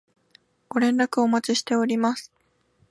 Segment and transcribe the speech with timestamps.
[0.67, 2.33] ご連絡お待ちしております